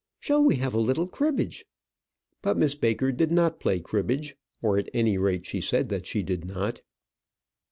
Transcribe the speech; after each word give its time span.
Shall 0.17 0.43
we 0.43 0.55
have 0.55 0.73
a 0.73 0.79
little 0.79 1.07
cribbage?" 1.07 1.63
But 2.41 2.57
Miss 2.57 2.73
Baker 2.73 3.11
did 3.11 3.31
not 3.31 3.59
play 3.59 3.79
cribbage; 3.79 4.35
or, 4.59 4.79
at 4.79 4.89
any 4.95 5.19
rate, 5.19 5.45
she 5.45 5.61
said 5.61 5.89
that 5.89 6.07
she 6.07 6.23
did 6.23 6.43
not. 6.43 6.81